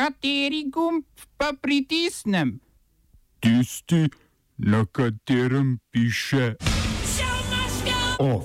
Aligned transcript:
Kateri 0.00 0.64
gumb 0.72 1.04
pa 1.36 1.52
pritisnem? 1.60 2.60
Tisti, 3.40 4.08
na 4.56 4.86
katerem 4.92 5.78
piše 5.90 6.54
OF. 8.18 8.44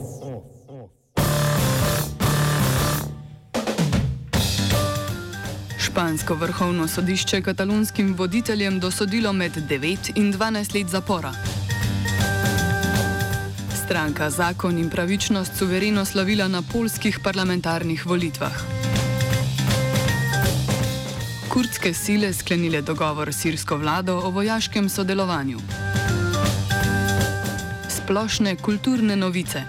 Špansko 5.80 6.36
vrhovno 6.36 6.88
sodišče 6.88 7.42
katalonskim 7.42 8.16
voditeljem 8.18 8.80
dosodilo 8.80 9.34
med 9.34 9.52
9 9.56 10.12
in 10.16 10.34
12 10.34 10.76
let 10.76 10.88
zapora. 10.88 11.32
Stranka 13.86 14.30
Zakon 14.30 14.78
in 14.78 14.90
pravičnost 14.90 15.58
suvereno 15.58 16.06
slavila 16.06 16.48
na 16.48 16.64
polskih 16.74 17.20
parlamentarnih 17.24 18.06
volitvah 18.06 18.95
kurdske 21.56 21.94
sile 21.94 22.34
sklenile 22.34 22.82
dogovor 22.82 23.34
s 23.34 23.38
sirsko 23.38 23.78
vlado 23.78 24.18
o 24.24 24.30
vojaškem 24.30 24.90
sodelovanju. 24.90 25.60
Splošne 27.90 28.56
kulturne 28.56 29.16
novice. 29.16 29.64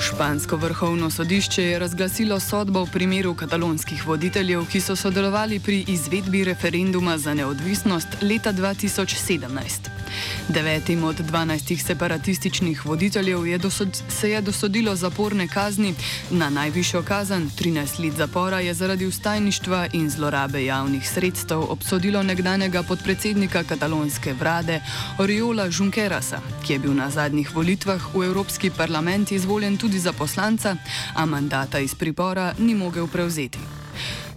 Špansko 0.00 0.56
vrhovno 0.56 1.10
sodišče 1.10 1.64
je 1.64 1.78
razglasilo 1.78 2.40
sodbo 2.40 2.84
v 2.84 2.92
primeru 2.92 3.34
katalonskih 3.34 4.06
voditeljev, 4.06 4.64
ki 4.72 4.80
so 4.80 4.96
sodelovali 4.96 5.60
pri 5.60 5.84
izvedbi 5.88 6.44
referenduma 6.44 7.18
za 7.18 7.34
neodvisnost 7.34 8.08
leta 8.22 8.52
2017. 8.52 10.05
Devetim 10.48 11.04
od 11.04 11.16
dvanajstih 11.16 11.82
separatističnih 11.82 12.86
voditeljev 12.86 13.46
je 13.46 13.58
dosod, 13.58 14.02
se 14.08 14.30
je 14.30 14.40
dosodilo 14.40 14.96
zaporne 14.96 15.48
kazni. 15.48 15.94
Na 16.30 16.50
najvišjo 16.50 17.02
kazen, 17.02 17.50
13 17.58 18.04
let 18.04 18.16
zapora, 18.16 18.60
je 18.60 18.74
zaradi 18.74 19.06
ustajništva 19.06 19.86
in 19.92 20.10
zlorabe 20.10 20.64
javnih 20.64 21.10
sredstev 21.10 21.64
obsodilo 21.68 22.22
nekdanjega 22.22 22.82
podpredsednika 22.82 23.64
katalonske 23.64 24.32
vlade 24.32 24.80
Oriola 25.18 25.68
Junquerasa, 25.70 26.40
ki 26.66 26.72
je 26.72 26.78
bil 26.78 26.94
na 26.94 27.10
zadnjih 27.10 27.54
volitvah 27.54 28.14
v 28.14 28.24
Evropski 28.24 28.70
parlament 28.70 29.32
izvoljen 29.32 29.76
tudi 29.76 29.98
za 29.98 30.12
poslanca, 30.12 30.76
a 31.14 31.26
mandata 31.26 31.78
iz 31.78 31.94
pripora 31.94 32.54
ni 32.58 32.74
mogel 32.74 33.06
prevzeti. 33.06 33.75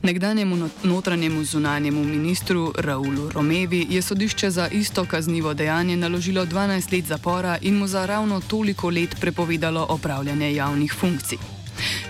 Nekdanjemu 0.03 0.69
notranjemu 0.83 1.43
zunanjemu 1.43 2.03
ministru 2.03 2.73
Raulu 2.77 3.29
Romevi 3.29 3.87
je 3.89 4.01
sodišče 4.01 4.49
za 4.49 4.67
isto 4.67 5.05
kaznivo 5.05 5.53
dejanje 5.53 5.97
naložilo 5.97 6.45
12 6.45 6.93
let 6.93 7.05
zapora 7.05 7.57
in 7.61 7.75
mu 7.77 7.87
za 7.87 8.05
ravno 8.05 8.41
toliko 8.41 8.89
let 8.89 9.15
prepovedalo 9.21 9.85
opravljanje 9.89 10.55
javnih 10.55 10.93
funkcij. 10.99 11.37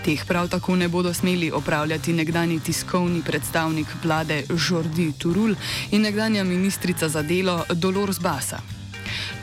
Teh 0.04 0.24
prav 0.26 0.48
tako 0.48 0.76
ne 0.76 0.88
bodo 0.88 1.14
smeli 1.14 1.50
opravljati 1.50 2.12
nekdani 2.12 2.60
tiskovni 2.60 3.22
predstavnik 3.26 3.86
vlade 4.04 4.44
Jordi 4.70 5.12
Turul 5.18 5.54
in 5.90 6.02
nekdanja 6.02 6.44
ministrica 6.44 7.08
za 7.08 7.22
delo 7.22 7.64
Dolores 7.74 8.20
Basa. 8.20 8.79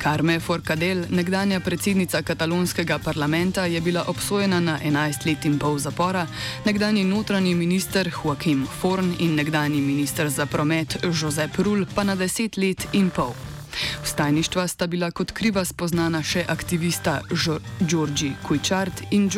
Carme 0.03 0.39
Forcadell, 0.39 1.05
nekdanja 1.09 1.59
predsednica 1.59 2.21
katalonskega 2.21 2.99
parlamenta, 2.99 3.65
je 3.65 3.81
bila 3.81 4.03
obsojena 4.07 4.59
na 4.59 4.79
11 4.83 5.25
let 5.25 5.45
in 5.45 5.59
pol 5.59 5.79
zapora, 5.79 6.27
nekdani 6.65 7.03
notranji 7.03 7.55
minister 7.55 8.11
Joaquim 8.23 8.65
Forn 8.81 9.15
in 9.19 9.35
nekdani 9.35 9.81
minister 9.81 10.29
za 10.29 10.45
promet 10.45 10.97
Josep 11.03 11.57
Rul 11.57 11.85
pa 11.95 12.03
na 12.03 12.15
10 12.15 12.57
let 12.57 12.87
in 12.93 13.09
pol. 13.09 13.33
Vstajništva 14.03 14.67
sta 14.67 14.87
bila 14.87 15.11
kot 15.11 15.31
kriva 15.31 15.65
spoznana 15.65 16.23
še 16.23 16.45
aktivista 16.47 17.21
Georgi 17.79 18.31
Kujčart 18.47 19.03
in 19.11 19.29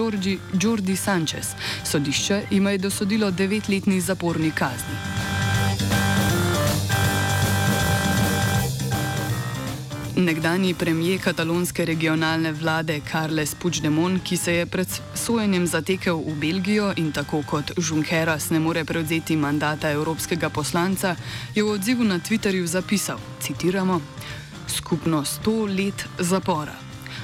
Jordi 0.61 0.95
Sanchez. 0.95 1.55
Sodišče 1.83 2.41
ima 2.51 2.71
je 2.71 2.77
dosodilo 2.77 3.31
devetletni 3.31 4.01
zaporni 4.01 4.51
kazni. 4.51 5.28
Nekdani 10.19 10.73
premijer 10.73 11.19
katalonske 11.21 11.85
regionalne 11.85 12.51
vlade 12.51 12.99
Carles 13.11 13.55
Puigdemont, 13.55 14.19
ki 14.23 14.37
se 14.37 14.53
je 14.53 14.65
pred 14.65 14.87
sojenjem 15.15 15.67
zatekel 15.67 16.17
v 16.19 16.33
Belgijo 16.35 16.89
in 16.97 17.11
tako 17.11 17.39
kot 17.47 17.71
Junqueras 17.77 18.49
ne 18.51 18.59
more 18.59 18.83
prevzeti 18.85 19.37
mandata 19.37 19.91
evropskega 19.91 20.49
poslanca, 20.49 21.15
je 21.55 21.63
v 21.63 21.71
odzivu 21.71 22.03
na 22.03 22.19
Twitterju 22.19 22.65
zapisal: 22.65 23.19
citiramo, 23.39 24.01
Skupno 24.67 25.25
sto 25.25 25.65
let 25.65 26.05
zapora. 26.19 26.75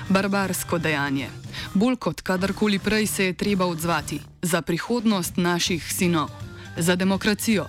Barbarsko 0.09 0.77
dejanje. 0.77 1.29
Bolj 1.73 1.95
kot 1.95 2.21
kadarkoli 2.21 2.79
prej 2.79 3.07
se 3.07 3.25
je 3.25 3.33
treba 3.33 3.65
odzvati 3.65 4.21
za 4.41 4.61
prihodnost 4.61 5.37
naših 5.37 5.93
sinov, 5.93 6.29
za 6.77 6.95
demokracijo, 6.95 7.67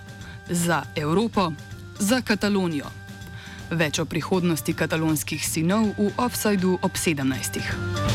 za 0.51 0.83
Evropo, 0.97 1.53
za 1.99 2.21
Katalonijo. 2.21 2.96
Več 3.71 3.99
o 3.99 4.07
prihodnosti 4.07 4.71
katalonskih 4.71 5.43
sinov 5.43 5.91
v 5.99 6.13
Offsideu 6.23 6.79
ob 6.87 6.95
17. 6.95 8.06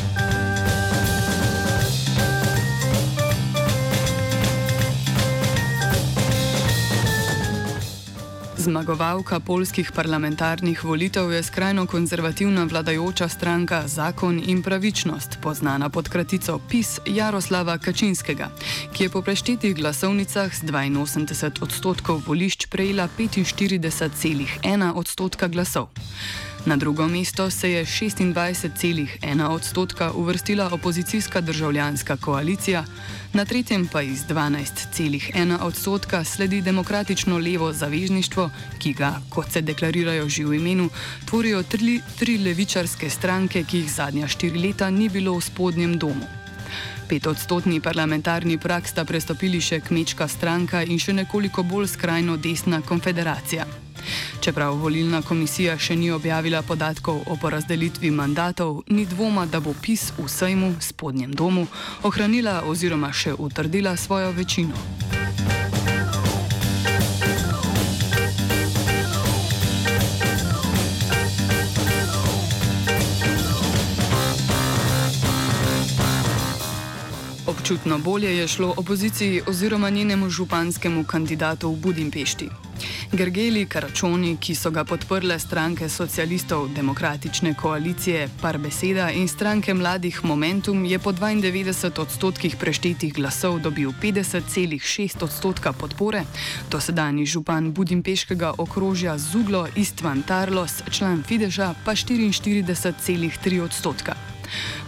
Zmagovalka 8.61 9.39
polskih 9.39 9.89
parlamentarnih 9.91 10.83
volitev 10.83 11.31
je 11.31 11.43
skrajno 11.43 11.87
konzervativna 11.89 12.63
vladajoča 12.63 13.27
stranka 13.27 13.87
Zakon 13.87 14.37
in 14.45 14.61
pravičnost, 14.61 15.37
poznana 15.41 15.89
pod 15.89 16.09
kratico 16.09 16.59
PIS 16.69 16.99
Jaroslava 17.05 17.77
Kačinskega, 17.77 18.51
ki 18.93 19.03
je 19.03 19.09
po 19.09 19.21
preštetih 19.21 19.75
glasovnicah 19.75 20.53
z 20.53 20.61
82 20.63 21.63
odstotkov 21.63 22.21
volišč 22.27 22.65
prejela 22.69 23.09
45,1 23.17 24.93
odstotka 24.93 25.47
glasov. 25.47 25.89
Na 26.65 26.77
drugo 26.77 27.07
mesto 27.07 27.49
se 27.49 27.71
je 27.71 27.85
26,1 27.85 29.47
odstotka 29.49 30.11
uvrstila 30.11 30.69
opozicijska 30.71 31.41
državljanska 31.41 32.17
koalicija, 32.17 32.85
na 33.33 33.45
tretjem 33.45 33.87
pa 33.87 34.01
iz 34.01 34.25
12,1 34.25 35.57
odstotka 35.61 36.23
sledi 36.23 36.61
demokratično 36.61 37.37
levo 37.37 37.73
zavezništvo, 37.73 38.49
ki 38.79 38.93
ga, 38.93 39.21
kot 39.29 39.51
se 39.51 39.61
deklarirajo 39.61 40.29
že 40.29 40.45
v 40.45 40.53
imenu, 40.53 40.89
tvorijo 41.25 41.63
tri, 41.63 42.01
tri 42.19 42.37
levičarske 42.37 43.09
stranke, 43.09 43.63
ki 43.63 43.77
jih 43.77 43.91
zadnja 43.91 44.27
štiri 44.27 44.59
leta 44.59 44.89
ni 44.89 45.09
bilo 45.09 45.37
v 45.37 45.41
spodnjem 45.41 45.97
domu. 45.97 46.27
Petodstotni 47.09 47.81
parlamentarni 47.81 48.57
prak 48.57 48.87
sta 48.87 49.05
prestopili 49.05 49.61
še 49.61 49.79
kmečka 49.79 50.27
stranka 50.27 50.83
in 50.83 50.99
še 50.99 51.13
nekoliko 51.13 51.63
bolj 51.63 51.87
skrajno 51.87 52.37
desna 52.37 52.81
konfederacija. 52.81 53.65
Čeprav 54.41 54.73
volilna 54.81 55.19
komisija 55.21 55.75
še 55.77 55.93
ni 55.95 56.07
objavila 56.11 56.63
podatkov 56.65 57.19
o 57.29 57.35
porazdelitvi 57.37 58.09
mandatov, 58.11 58.79
ni 58.89 59.05
dvoma, 59.05 59.45
da 59.45 59.59
bo 59.61 59.75
PIS 59.81 60.07
v 60.17 60.25
Sejmu, 60.25 60.71
spodnjem 60.81 61.37
domu, 61.37 61.67
ohranila 62.09 62.63
oziroma 62.65 63.13
še 63.13 63.35
utrdila 63.37 63.93
svojo 63.97 64.33
večino. 64.33 65.00
Občutno 77.71 77.99
bolje 77.99 78.37
je 78.37 78.47
šlo 78.47 78.73
opoziciji 78.77 79.41
oziroma 79.47 79.89
njenemu 79.89 80.29
županskemu 80.29 81.03
kandidatu 81.03 81.71
v 81.71 81.75
Budimpešti. 81.75 82.49
Gergeli 83.11 83.65
Karačoni, 83.65 84.37
ki 84.37 84.55
so 84.55 84.71
ga 84.71 84.83
podprle 84.83 85.39
stranke 85.39 85.89
socialistov 85.89 86.67
demokratične 86.75 87.53
koalicije 87.53 88.27
Par 88.41 88.57
Beseda 88.57 89.09
in 89.11 89.27
stranke 89.27 89.73
mladih 89.73 90.19
Momentum, 90.23 90.85
je 90.85 90.99
po 90.99 91.11
92 91.11 92.01
odstotkih 92.01 92.55
preštetih 92.55 93.13
glasov 93.13 93.59
dobil 93.59 93.93
50,6 94.01 95.23
odstotka 95.23 95.71
podpore, 95.73 96.25
dosedani 96.71 97.25
župan 97.25 97.71
Budimpeškega 97.71 98.53
okrožja 98.57 99.17
Zuglo 99.17 99.67
Istvan 99.75 100.23
Tarlos, 100.27 100.83
član 100.91 101.23
Fideša, 101.23 101.73
pa 101.85 101.91
44,3 101.91 103.61
odstotka. 103.61 104.30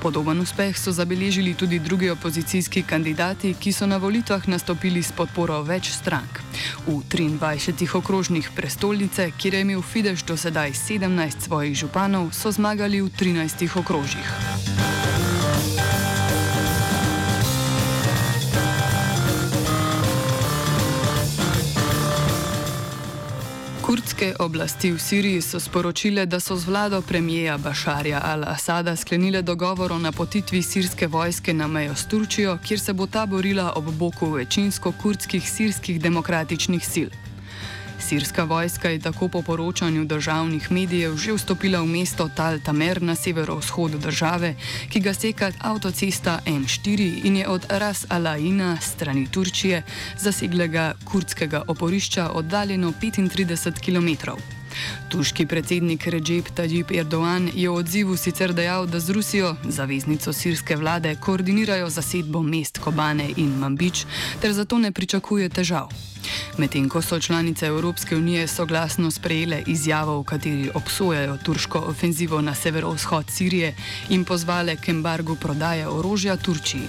Podoben 0.02 0.40
uspeh 0.40 0.78
so 0.78 0.92
zabeležili 0.92 1.54
tudi 1.54 1.80
drugi 1.80 2.10
opozicijski 2.10 2.84
kandidati, 2.84 3.54
ki 3.54 3.74
so 3.74 3.88
na 3.88 3.98
volitvah 3.98 4.48
nastopili 4.48 5.04
s 5.04 5.12
podporo 5.12 5.62
več 5.64 5.92
strank. 5.92 6.42
V 6.88 7.02
23 7.10 7.98
okrožnih 7.98 8.52
prestolnice, 8.56 9.32
kjer 9.38 9.54
je 9.54 9.62
imel 9.62 9.82
Fidesz 9.82 10.24
do 10.24 10.38
sedaj 10.38 10.72
17 10.72 11.48
svojih 11.48 11.76
županov, 11.76 12.32
so 12.32 12.52
zmagali 12.52 13.02
v 13.02 13.10
13 13.10 13.80
okrožjih. 13.80 14.53
Kurdske 23.94 24.34
oblasti 24.40 24.90
v 24.92 24.98
Siriji 24.98 25.42
so 25.42 25.60
sporočile, 25.60 26.26
da 26.26 26.40
so 26.40 26.56
z 26.58 26.66
vlado 26.66 27.02
premijeja 27.02 27.58
Bašarja 27.58 28.22
al-Asada 28.26 28.96
sklenile 28.96 29.42
dogovor 29.42 29.92
o 29.92 30.00
napotitvi 30.00 30.62
sirske 30.62 31.08
vojske 31.08 31.54
na 31.54 31.68
mejo 31.68 31.96
s 31.96 32.08
Turčijo, 32.10 32.58
kjer 32.66 32.80
se 32.80 32.94
bo 32.94 33.06
ta 33.08 33.26
borila 33.26 33.74
ob 33.76 33.92
boku 33.94 34.32
večinsko 34.32 34.94
kurdskih 35.02 35.50
sirskih 35.50 36.02
demokratičnih 36.02 36.88
sil. 36.94 37.10
Sirska 38.04 38.44
vojska 38.44 38.90
je 38.90 39.00
tako 39.00 39.28
po 39.28 39.42
poročanju 39.42 40.06
državnih 40.06 40.72
medijev 40.72 41.16
že 41.18 41.34
vstopila 41.34 41.80
v 41.82 41.86
mesto 41.86 42.30
Tal 42.36 42.60
Tamer 42.60 43.02
na 43.02 43.16
severovzhodu 43.16 43.98
države, 43.98 44.56
ki 44.90 45.00
ga 45.00 45.14
seka 45.14 45.52
avtocesta 45.60 46.40
M4 46.46 47.22
in 47.24 47.38
je 47.38 47.48
od 47.48 47.66
Ras 47.70 48.06
Alaina 48.10 48.78
strani 48.82 49.28
Turčije 49.32 49.84
zaseglega 50.20 50.94
kurdskega 51.06 51.64
oporišča 51.68 52.30
oddaljeno 52.30 52.94
35 53.02 53.80
km. 53.80 54.32
Turški 55.10 55.46
predsednik 55.46 56.08
Recep 56.08 56.50
Tayyip 56.56 56.92
Erdoğan 56.92 57.52
je 57.54 57.70
v 57.70 57.76
odzivu 57.76 58.18
sicer 58.18 58.54
dejal, 58.54 58.88
da 58.88 59.00
z 59.00 59.10
Rusijo, 59.10 59.56
zaveznico 59.64 60.34
sirske 60.34 60.76
vlade, 60.76 61.16
koordinirajo 61.16 61.90
zasedbo 61.90 62.42
mest 62.42 62.80
Kobane 62.80 63.30
in 63.38 63.58
Mambič, 63.60 64.06
ter 64.42 64.54
zato 64.54 64.78
ne 64.78 64.92
pričakuje 64.92 65.50
težav. 65.50 65.92
Medtem 66.58 66.90
ko 66.90 67.02
so 67.02 67.20
članice 67.20 67.66
Evropske 67.66 68.16
unije 68.16 68.48
soglasno 68.48 69.12
sprejele 69.12 69.64
izjavo, 69.68 70.20
v 70.22 70.24
kateri 70.24 70.70
obsojajo 70.74 71.38
turško 71.44 71.80
ofenzivo 71.80 72.42
na 72.42 72.56
severovzhod 72.56 73.26
Sirije 73.30 73.76
in 74.10 74.26
pozvale 74.26 74.76
k 74.76 74.90
embargu 74.90 75.36
prodaje 75.36 75.88
orožja 75.88 76.38
Turčiji. 76.38 76.88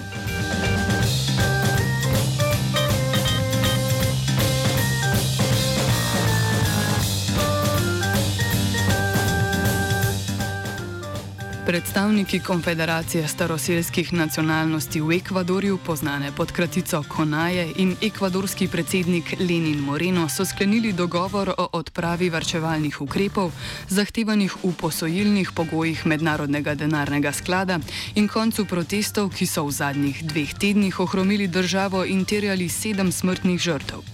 Predstavniki 11.65 12.39
Konfederacije 12.39 13.27
staroseljskih 13.27 14.13
nacionalnosti 14.13 15.01
v 15.01 15.15
Ekvadorju, 15.17 15.77
poznane 15.85 16.31
pod 16.37 16.51
kratico 16.51 17.03
Konaje, 17.07 17.71
in 17.75 17.95
ekvadorski 18.01 18.67
predsednik 18.67 19.33
Lenin 19.39 19.79
Moreno 19.79 20.29
so 20.29 20.45
sklenili 20.45 20.93
dogovor 20.93 21.49
o 21.57 21.67
odpravi 21.71 22.29
varčevalnih 22.29 23.01
ukrepov, 23.01 23.51
zahtevanih 23.89 24.55
v 24.63 24.73
posojilnih 24.77 25.51
pogojih 25.55 26.05
Mednarodnega 26.05 26.75
denarnega 26.75 27.31
sklada 27.31 27.79
in 28.15 28.27
koncu 28.27 28.65
protestov, 28.65 29.33
ki 29.33 29.45
so 29.45 29.65
v 29.65 29.71
zadnjih 29.71 30.23
dveh 30.23 30.53
tednih 30.53 30.99
ohromili 30.99 31.47
državo 31.47 32.05
in 32.05 32.25
terjali 32.25 32.69
sedem 32.69 33.11
smrtnih 33.11 33.59
žrtev. 33.61 34.05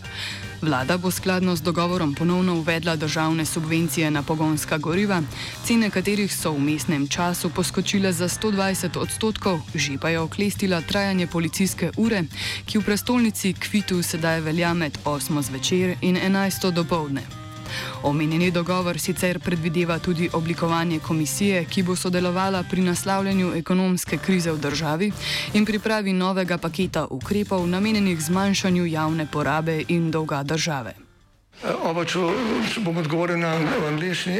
Vlada 0.62 0.98
bo 0.98 1.12
skladno 1.12 1.56
z 1.56 1.62
dogovorom 1.62 2.14
ponovno 2.14 2.56
uvedla 2.56 2.96
državne 2.96 3.46
subvencije 3.46 4.12
na 4.12 4.24
pogonska 4.24 4.78
goriva, 4.78 5.22
cene 5.66 5.90
katerih 5.90 6.36
so 6.36 6.52
v 6.52 6.60
mestnem 6.60 7.08
času 7.08 7.50
poskočile 7.50 8.14
za 8.14 8.30
120 8.30 8.98
odstotkov, 8.98 9.62
že 9.76 9.98
pa 9.98 10.10
je 10.10 10.20
oklestila 10.20 10.82
trajanje 10.82 11.28
policijske 11.28 11.92
ure, 11.98 12.24
ki 12.66 12.78
v 12.78 12.86
prestolnici 12.86 13.54
Kvitu 13.54 14.04
sedaj 14.04 14.42
velja 14.42 14.74
med 14.74 14.98
8 15.06 15.42
zvečer 15.42 15.96
in 16.02 16.18
11 16.18 16.72
dopoledne. 16.72 17.41
Omenjeni 18.04 18.52
dogovor 18.52 19.00
sicer 19.00 19.40
predvideva 19.40 20.00
tudi 20.00 20.30
oblikovanje 20.34 21.00
komisije, 21.00 21.66
ki 21.66 21.84
bo 21.84 21.96
sodelovala 21.96 22.64
pri 22.64 22.82
naslavljanju 22.82 23.54
ekonomske 23.56 24.18
krize 24.18 24.52
v 24.52 24.60
državi 24.60 25.12
in 25.54 25.66
pripravi 25.66 26.14
novega 26.14 26.58
paketa 26.58 27.08
ukrepov 27.10 27.68
namenjenih 27.68 28.22
zmanjšanju 28.22 28.86
javne 28.86 29.28
porabe 29.32 29.84
in 29.88 30.12
dolga 30.12 30.44
države. 30.44 30.94
Oba, 31.84 32.06
če 32.06 32.20
bom 32.82 32.98
odgovoril 32.98 33.38
na 33.38 33.54
angliški. 33.88 34.40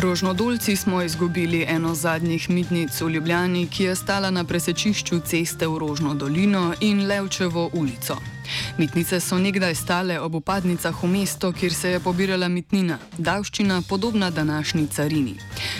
Rožnodolci 0.00 0.76
smo 0.76 1.02
izgubili 1.02 1.64
eno 1.68 1.94
zadnjih 1.94 2.50
mitnic 2.50 3.00
v 3.00 3.10
Ljubljani, 3.10 3.68
ki 3.68 3.84
je 3.84 3.94
stala 3.96 4.30
na 4.30 4.44
presečišču 4.44 5.20
ceste 5.24 5.66
v 5.66 5.78
Rožno 5.78 6.14
dolino 6.14 6.74
in 6.80 7.06
Levčevo 7.06 7.70
ulico. 7.72 8.16
Mitnice 8.78 9.20
so 9.20 9.38
nekdaj 9.38 9.74
stale 9.74 10.20
ob 10.20 10.34
upadnicah 10.34 11.02
v 11.02 11.08
mesto, 11.08 11.52
kjer 11.52 11.72
se 11.72 11.90
je 11.90 12.00
pobirala 12.00 12.48
mitnina, 12.48 12.98
davščina 13.18 13.80
podobna 13.88 14.30
današnji 14.30 14.86
carini. 14.86 15.34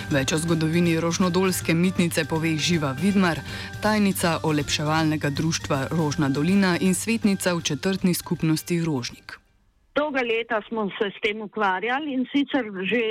Več 0.09 0.33
o 0.33 0.37
zgodovini 0.37 0.99
Rožnodolske 0.99 1.73
mitnice 1.73 2.25
pove 2.25 2.57
Živa 2.57 2.95
Vidmar, 3.01 3.39
tajnica 3.81 4.39
olepševalnega 4.43 5.29
društva 5.29 5.87
Rožna 5.91 6.29
dolina 6.29 6.77
in 6.81 6.95
svetnica 6.95 7.53
v 7.53 7.61
četrtni 7.61 8.13
skupnosti 8.13 8.81
Rožnik. 8.83 9.39
Dolga 9.95 10.21
leta 10.21 10.61
smo 10.69 10.89
se 10.97 11.11
s 11.13 11.21
tem 11.21 11.41
ukvarjali 11.41 12.13
in 12.13 12.25
sicer 12.33 12.65
že 12.81 13.01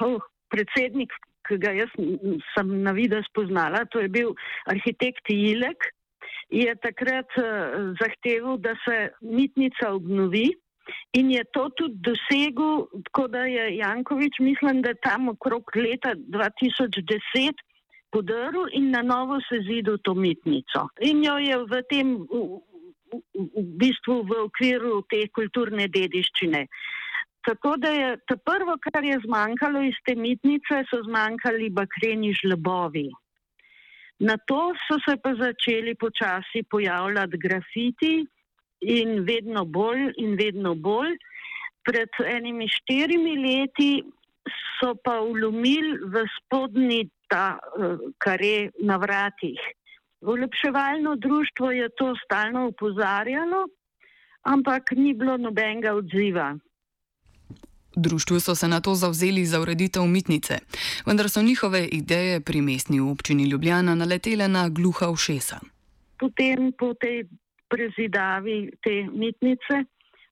oh, 0.00 0.20
predsednik, 0.54 1.12
ki 1.48 1.58
ga 1.60 1.74
jaz 1.76 1.92
sem 2.54 2.72
na 2.86 2.94
vidi 2.96 3.20
spoznala, 3.28 3.84
to 3.92 4.00
je 4.00 4.08
bil 4.08 4.32
arhitekt 4.70 5.28
Ilek, 5.34 5.90
je 6.54 6.74
takrat 6.80 7.30
uh, 7.40 7.92
zahteval, 8.00 8.58
da 8.62 8.74
se 8.84 9.10
mitnica 9.20 9.90
obnovi 9.92 10.52
in 11.16 11.30
je 11.32 11.44
to 11.52 11.68
tudi 11.76 11.96
dosegel, 12.04 12.86
tako 13.08 13.28
da 13.28 13.44
je 13.48 13.76
Jankovič, 13.76 14.38
mislim, 14.40 14.82
da 14.82 14.94
tam 14.94 15.28
okrog 15.28 15.70
leta 15.76 16.14
2010 16.14 17.64
podaril 18.12 18.68
in 18.72 18.90
na 18.90 19.02
novo 19.02 19.40
se 19.48 19.60
zidil 19.68 19.98
to 20.02 20.14
mitnico. 20.14 20.88
In 21.00 21.24
jo 21.24 21.38
je 21.38 21.56
v 21.70 21.82
tem, 21.90 22.12
v, 22.30 22.42
v, 23.10 23.20
v 23.56 23.64
bistvu 23.80 24.20
v 24.28 24.44
okviru 24.44 25.00
te 25.10 25.24
kulturne 25.34 25.88
dediščine. 25.88 26.66
Tako 27.44 27.76
da 27.76 27.88
je 27.88 28.16
to 28.26 28.36
prvo, 28.36 28.76
kar 28.84 29.04
je 29.04 29.18
zmanjkalo 29.26 29.82
iz 29.82 29.96
te 30.06 30.14
mitnice, 30.14 30.80
so 30.90 31.02
zmanjkali 31.08 31.68
bakreni 31.70 32.32
žlebovi. 32.40 33.10
Na 34.18 34.36
to 34.48 34.72
so 34.86 34.96
se 35.04 35.16
pa 35.22 35.34
začeli 35.34 35.94
počasi 35.94 36.62
pojavljati 36.70 37.38
grafiti 37.38 38.14
in 38.80 39.24
vedno 39.28 39.64
bolj 39.64 40.12
in 40.16 40.36
vedno 40.40 40.74
bolj. 40.74 41.16
Pred 41.84 42.08
enimi 42.26 42.68
štirimi 42.68 43.34
leti 43.44 43.90
so 44.78 44.94
pa 45.04 45.20
ulomili 45.20 45.98
v 46.12 46.24
spodnji 46.36 47.02
ta 47.28 47.58
eh, 47.58 47.96
kare 48.18 48.70
na 48.80 48.96
vratih. 48.96 49.60
Ulepševalno 50.20 51.16
društvo 51.16 51.70
je 51.70 51.88
to 51.98 52.14
stalno 52.24 52.68
upozarjalo, 52.68 53.66
ampak 54.42 54.94
ni 54.96 55.12
bilo 55.14 55.36
nobenega 55.36 55.92
odziva. 55.94 56.54
Društvu 57.96 58.40
so 58.40 58.54
se 58.54 58.68
na 58.68 58.80
to 58.80 58.94
zavzeli 58.94 59.44
za 59.44 59.60
ureditev 59.60 60.02
mitnice, 60.02 60.58
vendar 61.06 61.28
so 61.30 61.42
njihove 61.42 61.86
ideje 61.86 62.40
pri 62.40 62.60
mestni 62.60 63.00
občini 63.00 63.44
Ljubljana 63.44 63.94
naletele 63.94 64.48
na 64.48 64.68
gluha 64.68 65.08
ušesa. 65.10 65.58
Potem 66.18 66.72
po 66.78 66.94
tej 66.94 67.24
prezidavi 67.68 68.70
te 68.82 69.06
mitnice 69.12 69.84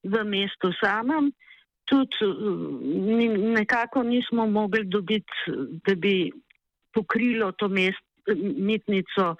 v 0.02 0.24
mestu 0.24 0.72
samem, 0.80 1.32
tudi 1.84 2.16
nekako 3.58 4.02
nismo 4.02 4.46
mogli 4.46 4.84
dobiti, 4.84 5.32
da 5.86 5.94
bi 5.94 6.32
pokrilo 6.94 7.52
to 7.52 7.68
mest, 7.68 8.04
mitnico, 8.56 9.36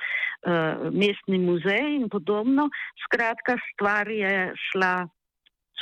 mestni 0.92 1.38
muzej 1.38 1.96
in 1.96 2.08
podobno. 2.08 2.68
Skratka, 3.04 3.56
stvar 3.72 4.08
je 4.10 4.52
šla. 4.70 5.08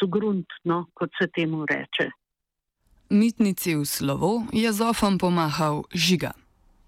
Grunt, 0.09 0.47
no, 0.65 0.87
kot 0.95 1.11
se 1.21 1.27
temu 1.29 1.67
reče. 1.69 2.07
Mitnici 3.11 3.75
v 3.75 3.83
slovo 3.83 4.47
je 4.55 4.71
zofam 4.71 5.19
pomahal 5.19 5.83
žiga. 5.91 6.31